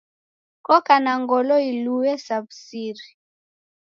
Koka 0.65 0.95
na 1.05 1.13
ngolo 1.21 1.55
ilue 1.71 2.13
sa 2.25 2.35
wu'siri 2.43 3.07